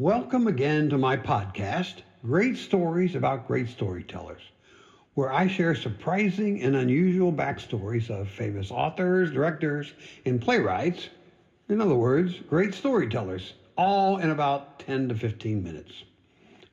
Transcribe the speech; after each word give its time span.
Welcome 0.00 0.46
again 0.46 0.88
to 0.88 0.96
my 0.96 1.18
podcast, 1.18 1.96
Great 2.24 2.56
Stories 2.56 3.14
About 3.14 3.46
Great 3.46 3.68
Storytellers, 3.68 4.40
where 5.12 5.30
I 5.30 5.46
share 5.46 5.74
surprising 5.74 6.62
and 6.62 6.74
unusual 6.74 7.30
backstories 7.30 8.08
of 8.08 8.26
famous 8.30 8.70
authors, 8.70 9.30
directors, 9.30 9.92
and 10.24 10.40
playwrights. 10.40 11.10
In 11.68 11.82
other 11.82 11.96
words, 11.96 12.32
great 12.48 12.72
storytellers, 12.72 13.52
all 13.76 14.16
in 14.16 14.30
about 14.30 14.78
10 14.78 15.10
to 15.10 15.14
15 15.14 15.62
minutes. 15.62 15.92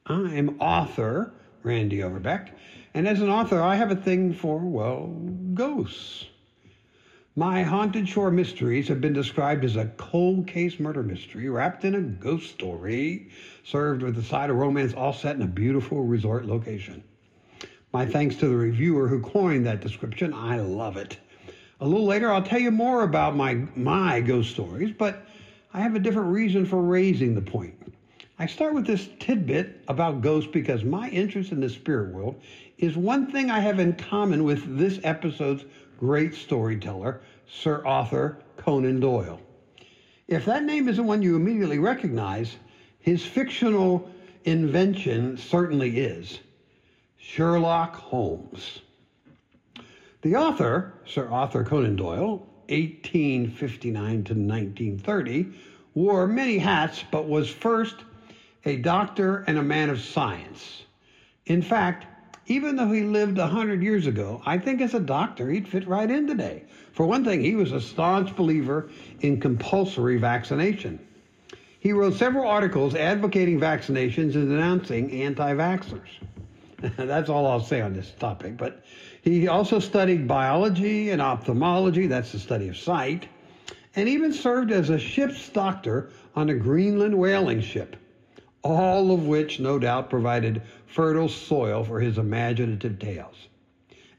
I'm 0.05 0.62
author 0.62 1.34
Randy 1.63 2.04
Overbeck, 2.04 2.55
and 2.94 3.09
as 3.09 3.20
an 3.20 3.27
author, 3.27 3.62
I 3.62 3.76
have 3.76 3.91
a 3.91 3.98
thing 3.98 4.34
for, 4.34 4.59
well, 4.59 5.07
ghosts. 5.54 6.27
My 7.38 7.62
Haunted 7.62 8.09
Shore 8.09 8.32
Mysteries 8.32 8.88
have 8.88 9.00
been 9.00 9.14
described 9.14 9.64
as 9.64 9.76
a 9.76 9.86
cold 9.98 10.48
case 10.48 10.80
murder 10.80 11.04
mystery 11.04 11.48
wrapped 11.50 11.86
in 11.86 11.94
a 11.94 12.02
ghost 12.02 12.50
story, 12.50 13.30
served 13.63 14.02
with 14.02 14.18
a 14.18 14.23
side 14.23 14.50
of 14.50 14.55
romance 14.55 14.96
all 14.96 15.13
set 15.13 15.36
in 15.36 15.44
a 15.44 15.48
beautiful 15.48 16.04
resort 16.04 16.46
location. 16.46 17.04
My 17.94 18.08
thanks 18.08 18.38
to 18.38 18.48
the 18.48 18.55
reviewer 18.55 19.08
who 19.08 19.22
coined 19.22 19.68
that 19.68 19.82
description. 19.82 20.34
I 20.34 20.62
love 20.62 20.98
it. 20.98 21.20
A 21.80 21.86
little 21.86 22.08
later, 22.08 22.32
I'll 22.32 22.41
tell 22.41 22.58
you 22.58 22.72
more 22.72 23.04
about 23.04 23.36
my, 23.36 23.54
my 23.76 24.20
ghost 24.20 24.49
stories, 24.49 24.91
but 24.98 25.27
I 25.76 25.82
have 25.82 25.94
a 25.94 25.99
different 25.99 26.32
reason 26.32 26.66
for 26.66 26.82
raising 26.82 27.35
the 27.35 27.41
point. 27.44 27.76
I 28.40 28.48
start 28.48 28.74
with 28.74 28.88
this 28.88 29.10
tidbit 29.20 29.84
about 29.88 30.22
ghosts 30.22 30.49
because 30.52 30.84
my 30.84 31.08
interest 31.10 31.51
in 31.51 31.60
the 31.60 31.70
spirit 31.70 32.16
world 32.16 32.41
is 32.79 32.98
one 32.98 33.32
thing 33.32 33.51
I 33.51 33.60
have 33.60 33.77
in 33.77 33.94
common 33.94 34.44
with 34.44 34.76
this 34.76 34.99
episode's 35.04 35.66
great 35.98 36.34
storyteller, 36.34 37.21
Sir 37.48 37.85
Arthur 37.85 38.37
Conan 38.57 38.99
Doyle. 38.99 39.41
If 40.27 40.45
that 40.45 40.63
name 40.63 40.87
isn't 40.87 41.05
one 41.05 41.21
you 41.21 41.35
immediately 41.35 41.79
recognize, 41.79 42.57
his 42.99 43.26
fictional 43.26 44.09
invention 44.43 45.37
certainly 45.37 45.99
is 45.99 46.39
Sherlock 47.17 47.95
Holmes. 47.95 48.81
The 50.21 50.35
author, 50.35 50.93
Sir 51.05 51.27
Arthur 51.29 51.63
Conan 51.63 51.95
Doyle, 51.95 52.45
1859 52.70 54.23
to 54.26 54.34
1930, 54.34 55.48
wore 55.93 56.27
many 56.27 56.57
hats 56.57 57.04
but 57.09 57.27
was 57.27 57.49
first 57.49 57.95
a 58.65 58.76
doctor 58.77 59.45
and 59.48 59.57
a 59.57 59.63
man 59.63 59.89
of 59.89 60.01
science. 60.01 60.84
In 61.45 61.61
fact, 61.61 62.05
even 62.48 62.77
though 62.77 62.91
he 62.91 63.01
lived 63.01 63.37
a 63.37 63.48
hundred 63.48 63.84
years 63.84 64.07
ago, 64.07 64.41
I 64.45 64.57
think 64.57 64.81
as 64.81 64.94
a 64.94 65.00
doctor 65.00 65.50
he'd 65.50 65.67
fit 65.67 65.88
right 65.88 66.09
in 66.09 66.28
today. 66.28 66.63
For 66.94 67.06
one 67.06 67.25
thing, 67.25 67.41
he 67.41 67.56
was 67.56 67.73
a 67.73 67.81
staunch 67.81 68.35
believer 68.35 68.89
in 69.19 69.39
compulsory 69.39 70.17
vaccination. 70.17 71.00
He 71.79 71.91
wrote 71.91 72.16
several 72.16 72.47
articles 72.47 72.95
advocating 72.95 73.59
vaccinations 73.59 74.35
and 74.35 74.50
denouncing 74.50 75.12
anti 75.12 75.53
vaxxers. 75.53 76.07
that's 76.97 77.29
all 77.29 77.45
I'll 77.45 77.59
say 77.59 77.81
on 77.81 77.94
this 77.94 78.12
topic. 78.12 78.56
But 78.56 78.84
he 79.22 79.47
also 79.50 79.79
studied 79.79 80.28
biology 80.28 81.09
and 81.11 81.22
ophthalmology, 81.22 82.07
that's 82.07 82.31
the 82.31 82.39
study 82.39 82.69
of 82.69 82.78
sight, 82.78 83.28
and 83.95 84.07
even 84.07 84.31
served 84.31 84.72
as 84.72 84.89
a 84.89 84.97
ship's 84.97 85.50
doctor 85.50 86.11
on 86.35 86.50
a 86.50 86.56
Greenland 86.56 87.17
whaling 87.17 87.61
ship 87.61 87.97
all 88.67 89.11
of 89.11 89.28
which 89.28 89.59
no 89.59 89.79
doubt 89.79 90.09
provided 90.09 90.61
fertile 90.88 91.30
soil 91.30 91.84
for 91.84 92.00
his 92.00 92.18
imaginative 92.18 92.97
tales. 92.97 93.35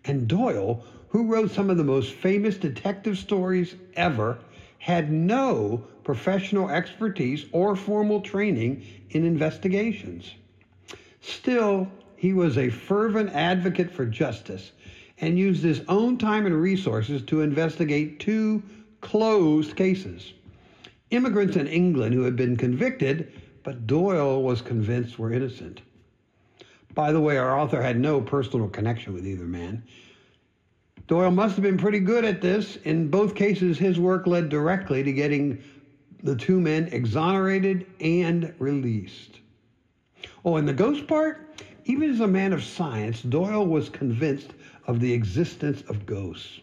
And 0.05 0.29
Doyle, 0.29 0.85
who 1.09 1.27
wrote 1.27 1.51
some 1.51 1.71
of 1.71 1.77
the 1.77 1.85
most 1.85 2.13
famous 2.13 2.57
detective 2.57 3.19
stories 3.19 3.75
ever, 3.95 4.39
had 4.79 5.11
no 5.11 5.85
professional 6.05 6.71
expertise 6.71 7.47
or 7.53 7.75
formal 7.75 8.21
training 8.21 8.85
in 9.11 9.25
investigations. 9.25 10.35
Still, 11.21 11.89
he 12.17 12.33
was 12.33 12.57
a 12.57 12.71
fervent 12.71 13.31
advocate 13.31 13.91
for 13.91 14.07
justice 14.07 14.73
and 15.21 15.39
used 15.39 15.63
his 15.63 15.83
own 15.89 16.17
time 16.17 16.47
and 16.47 16.61
resources 16.61 17.23
to 17.23 17.41
investigate 17.41 18.21
two 18.21 18.63
closed 19.01 19.75
cases. 19.75 20.33
Immigrants 21.11 21.57
in 21.57 21.67
England 21.67 22.15
who 22.15 22.23
had 22.23 22.37
been 22.37 22.57
convicted 22.57 23.33
but 23.65 23.87
Doyle 23.87 24.43
was 24.43 24.63
convinced 24.63 25.19
were 25.19 25.33
innocent. 25.33 25.83
By 26.99 27.13
the 27.13 27.21
way, 27.21 27.37
our 27.37 27.57
author 27.57 27.81
had 27.81 28.01
no 28.01 28.21
personal 28.21 28.69
connection 28.69 29.15
with 29.15 29.25
either 29.25 29.45
man. 29.45 29.85
Doyle 31.07 31.31
must 31.31 31.55
have 31.55 31.63
been 31.63 31.79
pretty 31.79 32.01
good 32.01 32.25
at 32.25 32.41
this. 32.43 32.75
In 32.75 33.07
both 33.07 33.37
cases, 33.37 33.79
his 33.79 34.01
work 34.01 34.27
led 34.27 34.49
directly 34.49 35.05
to 35.05 35.13
getting 35.13 35.63
the 36.25 36.35
two 36.35 36.59
men 36.59 36.89
exonerated 36.91 37.87
and 38.01 38.53
released. 38.59 39.39
Oh, 40.45 40.57
and 40.57 40.67
the 40.67 40.73
ghost 40.73 41.07
part? 41.07 41.63
Even 41.85 42.11
as 42.11 42.19
a 42.19 42.27
man 42.27 42.53
of 42.53 42.65
science, 42.65 43.23
Doyle 43.23 43.65
was 43.65 43.89
convinced 43.89 44.55
of 44.89 44.99
the 44.99 45.13
existence 45.13 45.83
of 45.83 46.05
ghosts. 46.05 46.59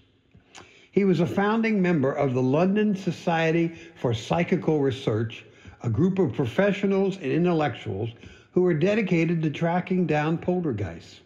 He 0.91 1.06
was 1.06 1.22
a 1.22 1.25
founding 1.25 1.81
member 1.81 2.12
of 2.12 2.34
the 2.34 2.44
London 2.44 2.94
Society 2.94 3.73
for 3.96 4.13
Psychical 4.13 4.81
Research, 4.81 5.46
a 5.81 5.90
group 5.90 6.19
of 6.19 6.34
professionals 6.34 7.16
and 7.16 7.31
intellectuals 7.31 8.09
who 8.55 8.61
were 8.61 8.73
dedicated 8.73 9.43
to 9.43 9.49
tracking 9.49 10.07
down 10.07 10.38
poltergeists. 10.38 11.19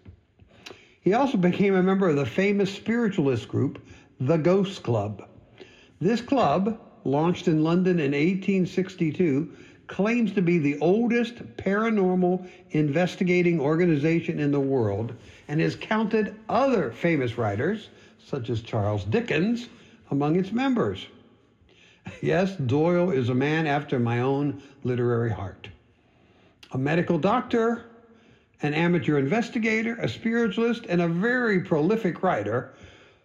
He 0.99 1.13
also 1.13 1.37
became 1.37 1.75
a 1.75 1.83
member 1.83 2.09
of 2.09 2.15
the 2.15 2.25
famous 2.25 2.73
spiritualist 2.73 3.47
group, 3.47 3.85
the 4.19 4.37
Ghost 4.37 4.81
Club. 4.81 5.29
This 6.01 6.21
club, 6.21 6.81
launched 7.03 7.47
in 7.47 7.63
London 7.63 7.99
in 7.99 8.13
1862, 8.13 9.55
claims 9.85 10.31
to 10.31 10.41
be 10.41 10.57
the 10.57 10.79
oldest 10.79 11.35
paranormal 11.55 12.49
investigating 12.71 13.59
organization 13.59 14.39
in 14.39 14.51
the 14.51 14.59
world 14.59 15.13
and 15.47 15.61
has 15.61 15.75
counted 15.75 16.35
other 16.49 16.91
famous 16.91 17.37
writers, 17.37 17.89
such 18.25 18.49
as 18.49 18.61
Charles 18.61 19.03
Dickens, 19.03 19.69
among 20.09 20.35
its 20.35 20.51
members. 20.51 21.05
Yes, 22.23 22.55
Doyle 22.55 23.11
is 23.11 23.29
a 23.29 23.35
man 23.35 23.67
after 23.67 23.99
my 23.99 24.21
own 24.21 24.63
literary 24.83 25.29
heart. 25.29 25.69
A 26.71 26.77
medical 26.77 27.17
doctor, 27.17 27.85
an 28.61 28.73
amateur 28.73 29.17
investigator, 29.17 29.95
a 29.95 30.07
spiritualist, 30.07 30.85
and 30.87 31.01
a 31.01 31.07
very 31.07 31.61
prolific 31.61 32.21
writer, 32.21 32.73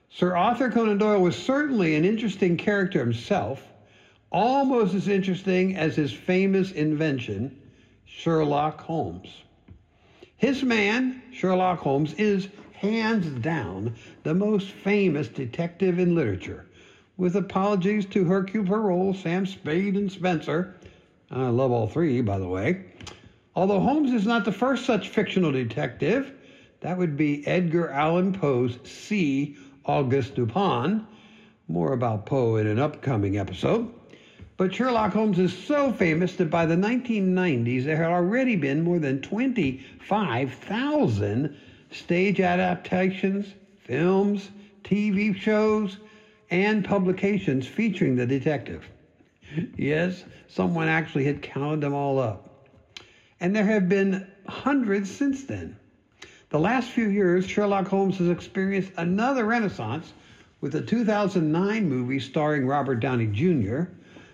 Sir 0.08 0.36
Arthur 0.36 0.70
Conan 0.70 0.98
Doyle 0.98 1.20
was 1.20 1.36
certainly 1.36 1.96
an 1.96 2.04
interesting 2.04 2.56
character 2.56 3.00
himself, 3.00 3.62
almost 4.30 4.94
as 4.94 5.08
interesting 5.08 5.76
as 5.76 5.96
his 5.96 6.12
famous 6.12 6.70
invention, 6.72 7.60
Sherlock 8.06 8.80
Holmes. 8.80 9.42
His 10.36 10.62
man, 10.62 11.20
Sherlock 11.32 11.80
Holmes, 11.80 12.14
is 12.14 12.48
hands 12.74 13.26
down 13.42 13.94
the 14.22 14.34
most 14.34 14.70
famous 14.70 15.28
detective 15.28 15.98
in 15.98 16.14
literature 16.14 16.66
with 17.16 17.36
apologies 17.36 18.06
to 18.06 18.24
Hercule 18.24 18.64
Poirot, 18.64 19.16
Sam 19.16 19.46
Spade, 19.46 19.96
and 19.96 20.10
Spenser. 20.10 20.74
I 21.30 21.48
love 21.48 21.72
all 21.72 21.88
three, 21.88 22.20
by 22.20 22.38
the 22.38 22.48
way. 22.48 22.84
Although 23.56 23.80
Holmes 23.80 24.12
is 24.12 24.26
not 24.26 24.44
the 24.44 24.52
first 24.52 24.84
such 24.84 25.10
fictional 25.10 25.52
detective, 25.52 26.32
that 26.80 26.98
would 26.98 27.16
be 27.16 27.46
Edgar 27.46 27.88
Allan 27.90 28.32
Poe's 28.32 28.80
C. 28.84 29.56
Auguste 29.84 30.34
Dupin. 30.34 31.06
More 31.68 31.92
about 31.92 32.26
Poe 32.26 32.56
in 32.56 32.66
an 32.66 32.80
upcoming 32.80 33.38
episode. 33.38 33.94
But 34.56 34.74
Sherlock 34.74 35.12
Holmes 35.12 35.38
is 35.38 35.56
so 35.56 35.92
famous 35.92 36.34
that 36.36 36.50
by 36.50 36.66
the 36.66 36.74
1990s, 36.74 37.84
there 37.84 37.96
had 37.96 38.10
already 38.10 38.56
been 38.56 38.82
more 38.82 38.98
than 38.98 39.20
25,000 39.20 41.56
stage 41.90 42.40
adaptations, 42.40 43.54
films, 43.84 44.50
TV 44.82 45.32
shows, 45.34 45.98
and 46.50 46.84
publications 46.84 47.66
featuring 47.66 48.16
the 48.16 48.26
detective. 48.26 48.84
Yes, 49.76 50.24
someone 50.48 50.88
actually 50.88 51.24
had 51.24 51.42
counted 51.42 51.80
them 51.80 51.94
all 51.94 52.18
up. 52.18 52.53
And 53.44 53.54
there 53.54 53.66
have 53.66 53.90
been 53.90 54.26
hundreds 54.48 55.14
since 55.14 55.44
then. 55.44 55.76
The 56.48 56.58
last 56.58 56.88
few 56.88 57.10
years, 57.10 57.46
Sherlock 57.46 57.86
Holmes 57.86 58.16
has 58.16 58.30
experienced 58.30 58.92
another 58.96 59.44
renaissance 59.44 60.14
with 60.62 60.72
the 60.72 60.80
2009 60.80 61.86
movie 61.86 62.20
starring 62.20 62.66
Robert 62.66 63.00
Downey 63.00 63.26
Jr., 63.26 63.82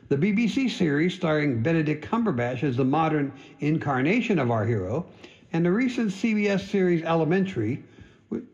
the 0.09 0.17
BBC 0.17 0.71
series 0.71 1.13
starring 1.13 1.61
Benedict 1.61 2.07
Cumberbatch 2.09 2.63
as 2.63 2.77
the 2.77 2.85
modern 2.85 3.33
incarnation 3.59 4.39
of 4.39 4.53
our 4.53 4.65
hero, 4.65 5.07
and 5.53 5.67
the 5.67 5.73
recent 5.73 6.13
CBS 6.13 6.69
series 6.69 7.03
Elementary, 7.03 7.83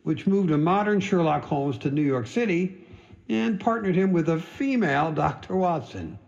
which 0.05 0.27
moved 0.27 0.53
a 0.53 0.57
modern 0.57 1.01
Sherlock 1.01 1.45
Holmes 1.45 1.77
to 1.77 1.91
New 1.91 2.01
York 2.01 2.27
City 2.27 2.83
and 3.29 3.61
partnered 3.61 3.95
him 3.95 4.11
with 4.11 4.31
a 4.31 4.41
female 4.41 5.13
Dr. 5.13 5.55
Watson. 5.55 6.19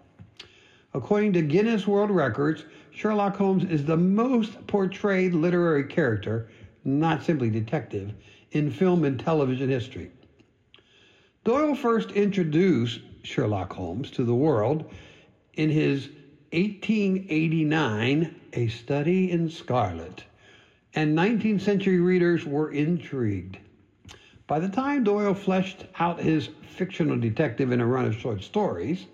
According 0.92 1.32
to 1.32 1.40
Guinness 1.40 1.86
World 1.86 2.10
Records, 2.10 2.64
Sherlock 2.98 3.36
Holmes 3.36 3.62
is 3.62 3.84
the 3.84 3.96
most 3.96 4.66
portrayed 4.66 5.32
literary 5.32 5.84
character, 5.84 6.48
not 6.82 7.22
simply 7.22 7.48
detective, 7.48 8.12
in 8.50 8.72
film 8.72 9.04
and 9.04 9.16
television 9.16 9.68
history. 9.68 10.10
Doyle 11.44 11.76
first 11.76 12.10
introduced 12.10 12.98
Sherlock 13.22 13.72
Holmes 13.74 14.10
to 14.10 14.24
the 14.24 14.34
world 14.34 14.84
in 15.54 15.70
his 15.70 16.08
1889, 16.50 18.34
A 18.54 18.66
Study 18.66 19.30
in 19.30 19.48
Scarlet, 19.48 20.24
and 20.92 21.16
19th 21.16 21.60
century 21.60 22.00
readers 22.00 22.44
were 22.44 22.68
intrigued. 22.68 23.58
By 24.48 24.58
the 24.58 24.68
time 24.68 25.04
Doyle 25.04 25.34
fleshed 25.34 25.84
out 26.00 26.18
his 26.18 26.48
fictional 26.62 27.16
detective 27.16 27.70
in 27.70 27.80
a 27.80 27.86
run 27.86 28.06
of 28.06 28.16
short 28.16 28.42
stories, 28.42 29.06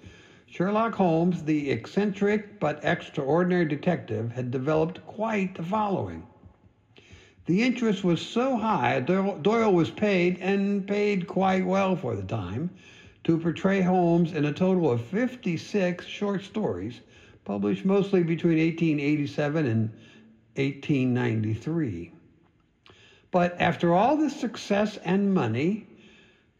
Sherlock 0.56 0.95
Holmes, 0.95 1.43
the 1.43 1.73
eccentric 1.73 2.61
but 2.61 2.79
extraordinary 2.85 3.65
detective, 3.65 4.31
had 4.31 4.53
developed 4.53 5.05
quite 5.05 5.56
the 5.56 5.65
following. 5.65 6.23
The 7.47 7.61
interest 7.65 8.05
was 8.05 8.21
so 8.23 8.56
high, 8.56 9.01
Doyle 9.01 9.75
was 9.75 9.91
paid, 9.91 10.39
and 10.41 10.87
paid 10.87 11.27
quite 11.27 11.67
well 11.67 11.97
for 11.97 12.15
the 12.15 12.23
time, 12.23 12.71
to 13.25 13.37
portray 13.37 13.81
Holmes 13.81 14.33
in 14.33 14.45
a 14.45 14.53
total 14.53 14.93
of 14.93 15.01
56 15.01 16.06
short 16.06 16.45
stories, 16.45 17.01
published 17.45 17.85
mostly 17.85 18.23
between 18.23 18.59
1887 18.59 19.67
and 19.67 19.89
1893. 20.55 22.12
But 23.33 23.56
after 23.59 23.93
all 23.93 24.17
this 24.17 24.37
success 24.37 24.99
and 24.99 25.35
money, 25.35 25.85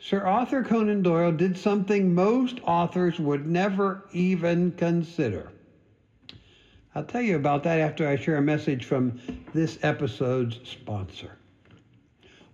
Sir 0.05 0.21
Arthur 0.21 0.63
Conan 0.63 1.01
Doyle 1.01 1.33
did 1.33 1.57
something 1.57 2.15
most 2.15 2.61
authors 2.65 3.19
would 3.19 3.47
never 3.47 4.05
even 4.13 4.73
consider. 4.73 5.51
I'll 6.95 7.07
tell 7.07 7.23
you 7.23 7.37
about 7.37 7.63
that 7.63 7.81
after 7.81 8.07
I 8.07 8.17
share 8.17 8.37
a 8.37 8.43
message 8.43 8.85
from 8.85 9.19
this 9.55 9.79
episode's 9.81 10.61
sponsor. 10.69 11.39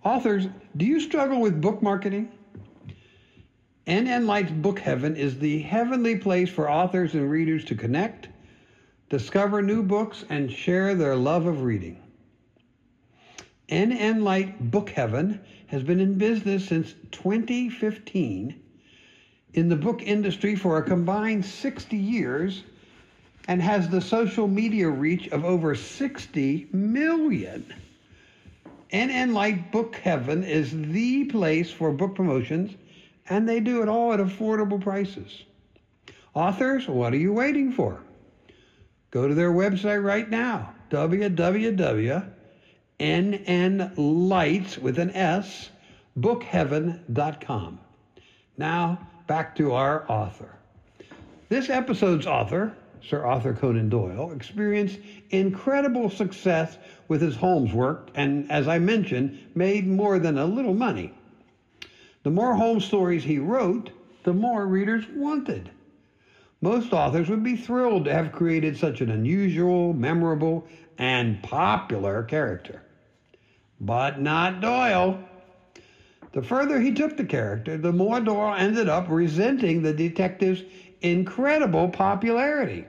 Authors, 0.05 0.47
do 0.77 0.87
you 0.87 1.01
struggle 1.01 1.41
with 1.41 1.61
book 1.61 1.83
marketing? 1.83 2.31
NN 3.85 4.27
Light's 4.27 4.53
Book 4.53 4.79
Heaven 4.79 5.17
is 5.17 5.37
the 5.37 5.61
heavenly 5.63 6.19
place 6.19 6.51
for 6.51 6.71
authors 6.71 7.15
and 7.15 7.29
readers 7.29 7.65
to 7.65 7.75
connect, 7.75 8.29
discover 9.09 9.61
new 9.61 9.83
books, 9.83 10.25
and 10.29 10.53
share 10.53 10.95
their 10.95 11.17
love 11.17 11.47
of 11.47 11.63
reading. 11.63 12.01
NN 13.71 14.25
Light 14.25 14.73
Book 14.73 14.91
Heaven 14.91 15.41
has 15.69 15.85
been 15.85 16.01
in 16.01 16.19
business 16.19 16.67
since 16.67 16.93
2015 17.13 18.61
in 19.55 19.69
the 19.69 19.77
book 19.77 20.03
industry 20.03 20.57
for 20.57 20.79
a 20.79 20.83
combined 20.83 21.45
60 21.45 21.97
years 21.97 22.65
and 23.47 23.63
has 23.63 23.89
the 23.89 24.01
social 24.01 24.49
media 24.49 24.89
reach 24.89 25.29
of 25.29 25.45
over 25.45 25.77
60 25.77 26.69
million. 26.73 27.73
NN 28.93 29.35
Light 29.35 29.71
Book 29.71 29.95
Heaven 29.95 30.43
is 30.43 30.73
the 30.73 31.27
place 31.27 31.71
for 31.71 31.93
book 31.93 32.17
promotions, 32.17 32.73
and 33.29 33.49
they 33.49 33.61
do 33.61 33.83
it 33.83 33.89
all 33.89 34.13
at 34.13 34.19
affordable 34.19 34.81
prices. 34.81 35.45
Authors, 36.35 36.89
what 36.89 37.13
are 37.13 37.19
you 37.19 37.33
waiting 37.33 37.71
for? 37.71 38.03
Go 39.13 39.29
to 39.29 39.35
their 39.35 39.53
website 39.53 40.03
right 40.03 40.29
now, 40.29 40.75
www 40.91 42.33
NN 43.01 43.95
Lights 43.97 44.77
with 44.77 44.99
an 44.99 45.11
S, 45.13 45.71
bookheaven.com. 46.19 47.81
Now, 48.59 49.09
back 49.27 49.57
to 49.57 49.73
our 49.73 50.05
author. 50.11 50.55
This 51.49 51.71
episode's 51.71 52.27
author, 52.27 52.75
Sir 53.03 53.25
Arthur 53.25 53.55
Conan 53.55 53.89
Doyle, 53.89 54.33
experienced 54.33 54.99
incredible 55.31 56.11
success 56.11 56.77
with 57.09 57.23
his 57.23 57.37
Holmes 57.37 57.73
work 57.73 58.11
and, 58.15 58.53
as 58.53 58.69
I 58.69 58.79
mentioned, 58.79 59.39
made 59.55 59.87
more 59.87 60.19
than 60.19 60.37
a 60.37 60.45
little 60.45 60.75
money. 60.75 61.15
The 62.23 62.31
more 62.31 62.55
Holmes 62.55 62.85
stories 62.85 63.25
he 63.25 63.39
wrote, 63.39 63.89
the 64.25 64.35
more 64.35 64.67
readers 64.67 65.07
wanted. 65.15 65.71
Most 66.61 66.93
authors 66.93 67.31
would 67.31 67.43
be 67.43 67.57
thrilled 67.57 68.05
to 68.05 68.13
have 68.13 68.33
created 68.33 68.77
such 68.77 69.01
an 69.01 69.11
unusual, 69.11 69.95
memorable, 69.95 70.67
and 70.99 71.43
popular 71.43 72.23
character 72.25 72.83
but 73.81 74.21
not 74.21 74.61
Doyle. 74.61 75.19
The 76.33 76.43
further 76.43 76.81
he 76.81 76.93
took 76.93 77.17
the 77.17 77.25
character, 77.25 77.77
the 77.79 77.93
more 77.93 78.21
Doyle 78.21 78.55
ended 78.55 78.89
up 78.89 79.07
resenting 79.09 79.83
the 79.83 79.93
detective's 79.93 80.63
incredible 81.01 81.89
popularity. 81.89 82.85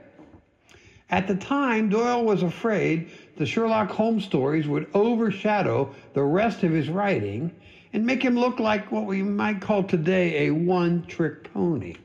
At 1.10 1.26
the 1.26 1.34
time, 1.34 1.88
Doyle 1.88 2.24
was 2.24 2.42
afraid 2.42 3.10
the 3.36 3.46
Sherlock 3.46 3.90
Holmes 3.90 4.24
stories 4.24 4.68
would 4.68 4.86
overshadow 4.94 5.94
the 6.14 6.22
rest 6.22 6.62
of 6.62 6.72
his 6.72 6.88
writing 6.88 7.50
and 7.92 8.06
make 8.06 8.22
him 8.22 8.38
look 8.38 8.58
like 8.60 8.92
what 8.92 9.04
we 9.04 9.22
might 9.22 9.60
call 9.60 9.82
today 9.82 10.46
a 10.46 10.50
one 10.54 11.04
trick 11.06 11.52
pony. 11.52 11.96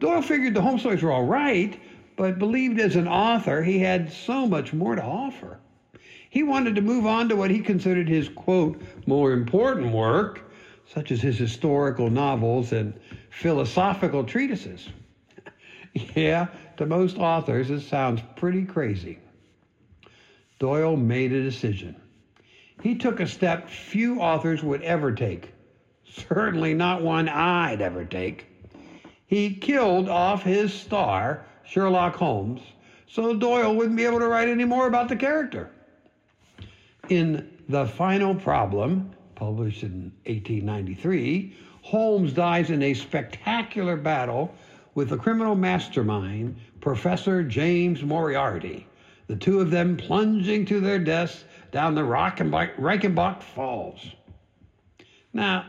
Doyle 0.00 0.22
figured 0.22 0.54
the 0.54 0.62
Holmes 0.62 0.80
stories 0.82 1.02
were 1.02 1.12
all 1.12 1.24
right, 1.24 1.80
but 2.16 2.38
believed 2.38 2.78
as 2.78 2.96
an 2.96 3.08
author 3.08 3.62
he 3.62 3.78
had 3.78 4.12
so 4.12 4.46
much 4.46 4.72
more 4.72 4.94
to 4.94 5.02
offer. 5.02 5.58
He 6.30 6.42
wanted 6.42 6.74
to 6.74 6.82
move 6.82 7.06
on 7.06 7.28
to 7.30 7.36
what 7.36 7.50
he 7.50 7.60
considered 7.60 8.08
his, 8.08 8.28
quote, 8.28 8.80
more 9.06 9.32
important 9.32 9.92
work, 9.92 10.42
such 10.86 11.10
as 11.10 11.20
his 11.20 11.38
historical 11.38 12.10
novels 12.10 12.72
and 12.72 12.98
philosophical 13.30 14.24
treatises. 14.24 14.88
yeah, 16.14 16.48
to 16.76 16.86
most 16.86 17.18
authors, 17.18 17.70
it 17.70 17.80
sounds 17.80 18.22
pretty 18.36 18.64
crazy. 18.64 19.18
Doyle 20.58 20.96
made 20.96 21.32
a 21.32 21.42
decision. 21.42 21.96
He 22.82 22.94
took 22.94 23.20
a 23.20 23.26
step 23.26 23.68
few 23.68 24.20
authors 24.20 24.62
would 24.62 24.82
ever 24.82 25.12
take, 25.12 25.52
certainly 26.08 26.74
not 26.74 27.02
one 27.02 27.28
I'd 27.28 27.80
ever 27.80 28.04
take. 28.04 28.46
He 29.26 29.54
killed 29.54 30.08
off 30.08 30.42
his 30.42 30.72
star, 30.72 31.44
Sherlock 31.64 32.16
Holmes, 32.16 32.60
so 33.06 33.34
Doyle 33.34 33.74
wouldn't 33.74 33.96
be 33.96 34.04
able 34.04 34.20
to 34.20 34.28
write 34.28 34.48
any 34.48 34.64
more 34.64 34.86
about 34.86 35.08
the 35.08 35.16
character. 35.16 35.70
In 37.08 37.48
The 37.70 37.86
Final 37.86 38.34
Problem, 38.34 39.12
published 39.34 39.82
in 39.82 40.12
1893, 40.26 41.54
Holmes 41.80 42.34
dies 42.34 42.68
in 42.68 42.82
a 42.82 42.92
spectacular 42.92 43.96
battle 43.96 44.54
with 44.94 45.08
the 45.08 45.16
criminal 45.16 45.54
mastermind, 45.54 46.56
Professor 46.82 47.42
James 47.42 48.02
Moriarty, 48.02 48.86
the 49.26 49.36
two 49.36 49.58
of 49.58 49.70
them 49.70 49.96
plunging 49.96 50.66
to 50.66 50.80
their 50.80 50.98
deaths 50.98 51.44
down 51.72 51.94
the 51.94 52.02
Reichenbach 52.02 53.42
Falls. 53.42 54.00
Now, 55.32 55.64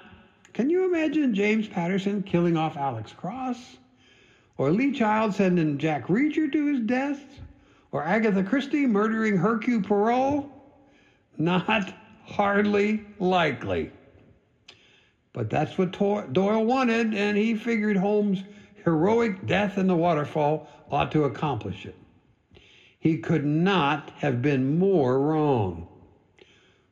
can 0.52 0.70
you 0.70 0.84
imagine 0.84 1.34
James 1.34 1.70
Patterson 1.70 2.22
killing 2.22 2.58
off 2.58 2.76
Alex 2.76 3.14
Cross? 3.14 3.78
Or 4.58 4.72
Lee 4.72 4.92
Child 4.92 5.36
sending 5.36 5.78
Jack 5.78 6.08
Reacher 6.08 6.52
to 6.52 6.66
his 6.74 6.82
death? 6.82 7.24
Or 7.94 8.04
Agatha 8.04 8.44
Christie 8.44 8.86
murdering 8.86 9.38
Hercule 9.38 9.82
Poirot? 9.82 10.46
Not 11.40 11.94
hardly 12.26 13.02
likely. 13.18 13.92
But 15.32 15.50
that's 15.50 15.78
what 15.78 15.94
Doyle 15.94 16.66
wanted, 16.66 17.14
and 17.14 17.38
he 17.38 17.56
figured 17.56 17.96
Holmes' 17.96 18.44
heroic 18.84 19.48
death 19.48 19.78
in 19.78 19.88
the 19.88 19.96
waterfall 19.96 20.68
ought 20.92 21.12
to 21.14 21.24
accomplish 21.24 21.86
it. 21.86 21.96
He 23.00 23.18
could 23.18 23.46
not 23.46 24.12
have 24.18 24.42
been 24.42 24.78
more 24.78 25.22
wrong. 25.22 25.88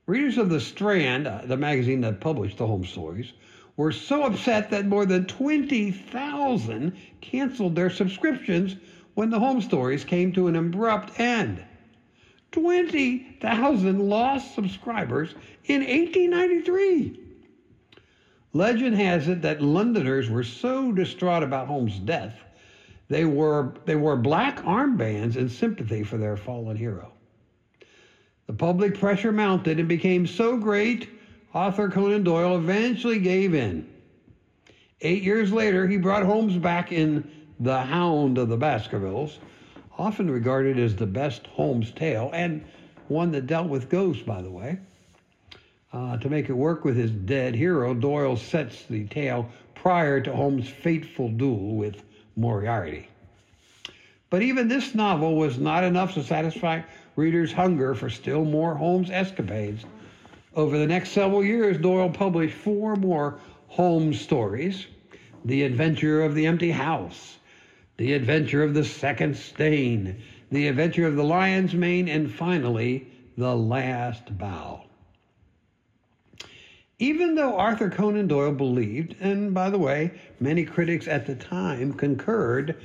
Readers 0.06 0.38
of 0.38 0.50
The 0.50 0.62
Strand, 0.62 1.28
uh, 1.28 1.42
the 1.44 1.58
magazine 1.58 2.00
that 2.02 2.22
published 2.22 2.58
the 2.58 2.68
Holmes 2.68 2.90
stories, 2.90 3.34
were 3.76 3.92
so 3.92 4.24
upset 4.24 4.70
that 4.70 4.86
more 4.86 5.06
than 5.06 5.26
20,000 5.26 6.94
canceled 7.20 7.76
their 7.76 7.90
subscriptions 7.90 8.78
when 9.16 9.30
the 9.30 9.40
Holmes 9.40 9.66
stories 9.66 10.06
came 10.06 10.32
to 10.32 10.48
an 10.48 10.56
abrupt 10.56 11.20
end. 11.20 11.66
20,000 12.52 14.10
lost 14.10 14.56
subscribers 14.56 15.36
in 15.66 15.82
1893. 15.82 17.20
Legend 18.54 18.96
has 18.96 19.28
it 19.28 19.42
that 19.42 19.62
Londoners 19.62 20.30
were 20.30 20.44
so 20.44 20.92
distraught 20.92 21.44
about 21.44 21.68
Holmes' 21.68 22.00
death, 22.00 22.36
they 23.10 23.26
wore, 23.26 23.74
they 23.86 23.96
wore 23.96 24.18
black 24.18 24.58
armbands 24.64 25.36
in 25.36 25.50
sympathy 25.50 26.04
for 26.04 26.18
their 26.18 26.36
fallen 26.36 26.76
hero. 26.76 27.14
The 28.48 28.54
public 28.54 29.00
pressure 29.00 29.32
mounted 29.32 29.80
and 29.80 29.88
became 29.88 30.26
so 30.26 30.58
great, 30.58 31.10
Arthur 31.54 31.90
Conan 31.90 32.24
Doyle 32.24 32.58
eventually 32.58 33.20
gave 33.20 33.54
in. 33.54 33.88
Eight 35.02 35.24
years 35.24 35.52
later, 35.52 35.88
he 35.88 35.98
brought 35.98 36.24
Holmes 36.24 36.58
back 36.58 36.92
in 36.92 37.30
The 37.60 37.82
Hound 37.82 38.38
of 38.38 38.50
the 38.50 38.58
Baskervilles, 38.58 39.40
often 39.98 40.30
regarded 40.30 40.78
as 40.78 40.96
the 40.96 41.06
best 41.06 41.48
Holmes 41.48 41.92
tale, 41.92 42.30
and 42.34 42.64
one 43.08 43.32
that 43.32 43.48
dealt 43.48 43.68
with 43.68 43.90
ghosts, 43.90 44.24
by 44.24 44.42
the 44.42 44.50
way. 44.50 44.78
Uh, 45.94 46.18
to 46.18 46.30
make 46.30 46.50
it 46.50 46.54
work 46.54 46.84
with 46.84 46.96
his 46.96 47.12
dead 47.12 47.56
hero, 47.56 47.94
Doyle 47.94 48.38
sets 48.38 48.84
the 48.84 49.06
tale 49.06 49.50
prior 49.74 50.20
to 50.22 50.36
Holmes' 50.36 50.68
fateful 50.68 51.30
duel 51.30 51.76
with 51.76 52.04
Moriarty. 52.36 53.08
But 54.30 54.42
even 54.42 54.68
this 54.68 54.94
novel 54.94 55.38
was 55.38 55.58
not 55.58 55.84
enough 55.84 56.14
to 56.16 56.24
satisfy 56.24 56.82
readers' 57.16 57.54
hunger 57.54 57.96
for 57.96 58.10
still 58.10 58.44
more 58.44 58.76
Holmes 58.76 59.10
escapades. 59.10 59.86
Over 60.56 60.78
the 60.78 60.88
next 60.88 61.12
several 61.12 61.44
years, 61.44 61.78
Doyle 61.78 62.10
published 62.10 62.56
four 62.56 62.96
more 62.96 63.40
Holmes 63.70 64.20
stories 64.20 64.88
The 65.46 65.64
Adventure 65.64 66.24
of 66.24 66.36
the 66.36 66.46
Empty 66.46 66.72
House, 66.72 67.37
The 67.98 68.14
Adventure 68.14 68.62
of 68.62 68.76
the 68.76 68.84
Second 68.84 69.36
Stain, 69.36 70.18
The 70.52 70.68
Adventure 70.68 71.08
of 71.08 71.16
the 71.16 71.24
Lion's 71.24 71.74
Mane, 71.74 72.08
and 72.08 72.32
finally, 72.32 73.08
The 73.36 73.56
Last 73.56 74.38
Bow. 74.38 74.84
Even 77.00 77.34
though 77.34 77.58
Arthur 77.58 77.90
Conan 77.90 78.28
Doyle 78.28 78.52
believed, 78.52 79.16
and 79.20 79.52
by 79.52 79.72
the 79.72 79.80
way, 79.80 80.12
many 80.40 80.64
critics 80.64 81.08
at 81.08 81.26
the 81.26 81.34
time 81.34 81.92
concurred, 81.92 82.76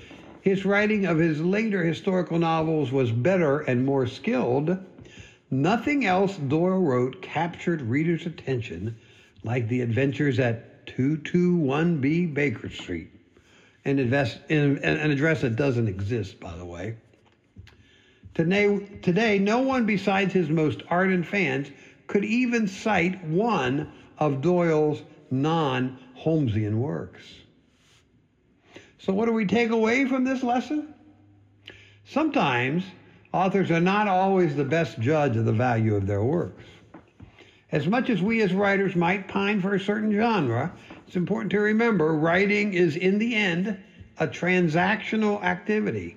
his 0.40 0.64
writing 0.64 1.04
of 1.04 1.18
his 1.18 1.42
later 1.42 1.84
historical 1.84 2.38
novels 2.38 2.90
was 2.90 3.12
better 3.12 3.60
and 3.60 3.84
more 3.84 4.06
skilled, 4.06 4.78
nothing 5.50 6.06
else 6.06 6.38
Doyle 6.38 6.80
wrote 6.80 7.20
captured 7.20 7.82
readers' 7.82 8.24
attention 8.24 8.96
like 9.44 9.68
the 9.68 9.82
adventures 9.82 10.38
at 10.38 10.86
221B 10.86 12.32
Baker 12.32 12.70
Street 12.70 13.10
an, 13.84 13.98
invest, 13.98 14.38
an, 14.48 14.78
an 14.78 15.10
address 15.10 15.40
that 15.42 15.56
doesn't 15.56 15.88
exist, 15.88 16.38
by 16.40 16.56
the 16.56 16.64
way. 16.64 16.96
Today, 18.34 18.78
today, 19.02 19.38
no 19.38 19.60
one 19.60 19.84
besides 19.84 20.32
his 20.32 20.48
most 20.48 20.82
ardent 20.88 21.26
fans 21.26 21.68
could 22.06 22.24
even 22.24 22.66
cite 22.66 23.22
one 23.24 23.92
of 24.18 24.40
Doyle's 24.40 25.02
non 25.30 25.98
Holmesian 26.18 26.74
works. 26.74 27.22
So, 28.98 29.12
what 29.12 29.26
do 29.26 29.32
we 29.32 29.46
take 29.46 29.70
away 29.70 30.06
from 30.06 30.24
this 30.24 30.42
lesson? 30.42 30.94
Sometimes 32.04 32.84
authors 33.32 33.70
are 33.70 33.80
not 33.80 34.08
always 34.08 34.54
the 34.54 34.64
best 34.64 35.00
judge 35.00 35.36
of 35.36 35.44
the 35.44 35.52
value 35.52 35.94
of 35.94 36.06
their 36.06 36.22
works. 36.22 36.64
As 37.70 37.86
much 37.86 38.10
as 38.10 38.20
we 38.22 38.42
as 38.42 38.52
writers 38.52 38.94
might 38.94 39.28
pine 39.28 39.60
for 39.60 39.74
a 39.74 39.80
certain 39.80 40.12
genre, 40.12 40.72
it's 41.12 41.16
important 41.18 41.50
to 41.50 41.60
remember 41.60 42.14
writing 42.14 42.72
is, 42.72 42.96
in 42.96 43.18
the 43.18 43.34
end, 43.34 43.76
a 44.18 44.26
transactional 44.26 45.42
activity. 45.42 46.16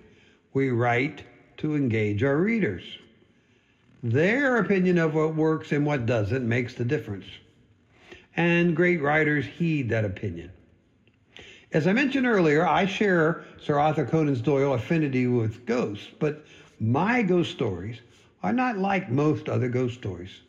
We 0.53 0.69
write 0.69 1.21
to 1.57 1.75
engage 1.75 2.23
our 2.23 2.37
readers. 2.37 2.81
Their 4.01 4.55
opinion 4.55 4.97
of 4.97 5.13
what 5.13 5.35
works 5.35 5.73
and 5.73 5.85
what 5.85 6.05
doesn't 6.05 6.47
makes 6.47 6.75
the 6.75 6.85
difference. 6.85 7.25
And 8.37 8.73
great 8.73 9.01
writers 9.01 9.45
heed 9.45 9.89
that 9.89 10.05
opinion. 10.05 10.49
As 11.73 11.87
I 11.87 11.91
mentioned 11.91 12.25
earlier, 12.25 12.65
I 12.65 12.85
share 12.85 13.43
Sir 13.61 13.77
Arthur 13.77 14.05
Conan 14.05 14.41
Doyle's 14.43 14.79
affinity 14.79 15.27
with 15.27 15.65
ghosts, 15.65 16.07
but 16.19 16.45
my 16.79 17.21
ghost 17.21 17.51
stories 17.51 17.97
are 18.43 18.53
not 18.53 18.77
like 18.77 19.11
most 19.11 19.49
other 19.49 19.67
ghost 19.67 19.95
stories, 19.95 20.39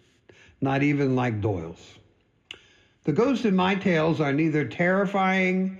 not 0.60 0.84
even 0.84 1.16
like 1.16 1.40
Doyle's. 1.40 1.98
The 3.06 3.12
ghosts 3.12 3.44
in 3.44 3.54
my 3.54 3.76
tales 3.76 4.20
are 4.20 4.32
neither 4.32 4.64
terrifying, 4.64 5.78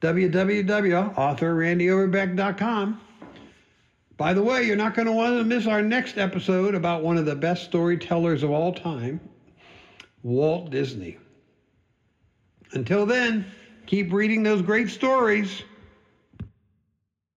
www.authorrandyoverbeck.com. 0.01 3.01
By 4.17 4.35
the 4.35 4.43
way, 4.43 4.65
you're 4.65 4.75
not 4.75 4.97
going 4.97 5.07
to 5.07 5.13
want 5.13 5.39
to 5.39 5.45
miss 5.45 5.69
our 5.69 5.83
next 5.83 6.19
episode 6.19 6.75
about 6.75 7.05
one 7.05 7.17
of 7.17 7.25
the 7.25 7.37
best 7.37 7.67
storytellers 7.67 8.43
of 8.43 8.51
all 8.51 8.75
time, 8.75 9.21
Walt 10.25 10.71
Disney. 10.71 11.17
Until 12.73 13.07
then, 13.07 13.47
keep 13.87 14.13
reading 14.13 14.43
those 14.43 14.63
great 14.63 14.91
stories. 14.91 15.63